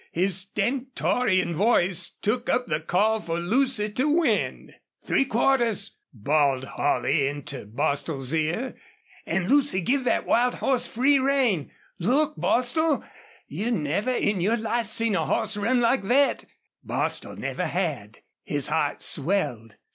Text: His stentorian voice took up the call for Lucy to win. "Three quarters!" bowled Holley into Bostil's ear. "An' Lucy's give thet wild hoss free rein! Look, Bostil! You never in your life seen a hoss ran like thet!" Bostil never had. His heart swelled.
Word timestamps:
His 0.13 0.35
stentorian 0.35 1.53
voice 1.53 2.09
took 2.09 2.49
up 2.49 2.65
the 2.65 2.79
call 2.79 3.21
for 3.21 3.37
Lucy 3.39 3.87
to 3.89 4.09
win. 4.09 4.73
"Three 5.05 5.25
quarters!" 5.25 5.95
bowled 6.11 6.63
Holley 6.63 7.27
into 7.27 7.67
Bostil's 7.67 8.33
ear. 8.33 8.73
"An' 9.27 9.47
Lucy's 9.47 9.81
give 9.81 10.05
thet 10.05 10.25
wild 10.25 10.55
hoss 10.55 10.87
free 10.87 11.19
rein! 11.19 11.69
Look, 11.99 12.35
Bostil! 12.35 13.05
You 13.47 13.69
never 13.69 14.09
in 14.09 14.41
your 14.41 14.57
life 14.57 14.87
seen 14.87 15.15
a 15.15 15.23
hoss 15.23 15.55
ran 15.55 15.81
like 15.81 16.03
thet!" 16.03 16.45
Bostil 16.83 17.35
never 17.35 17.67
had. 17.67 18.23
His 18.43 18.69
heart 18.69 19.03
swelled. 19.03 19.75